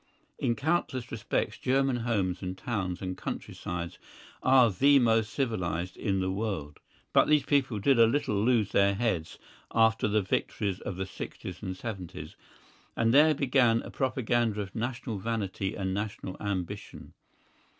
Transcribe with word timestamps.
In 0.39 0.55
countless 0.55 1.11
respects 1.11 1.59
German 1.59 1.97
homes 1.97 2.41
and 2.41 2.57
towns 2.57 3.03
and 3.03 3.15
countrysides 3.15 3.99
are 4.41 4.71
the 4.71 4.97
most 4.97 5.31
civilised 5.31 5.95
in 5.95 6.21
the 6.21 6.31
world. 6.31 6.79
But 7.13 7.27
these 7.27 7.43
people 7.45 7.77
did 7.77 7.99
a 7.99 8.07
little 8.07 8.43
lose 8.43 8.71
their 8.71 8.95
heads 8.95 9.37
after 9.71 10.07
the 10.07 10.23
victories 10.23 10.79
of 10.79 10.95
the 10.95 11.05
sixties 11.05 11.61
and 11.61 11.77
seventies, 11.77 12.35
and 12.97 13.13
there 13.13 13.35
began 13.35 13.83
a 13.83 13.91
propaganda 13.91 14.61
of 14.61 14.73
national 14.73 15.19
vanity 15.19 15.75
and 15.75 15.93
national 15.93 16.35
ambition. 16.41 17.13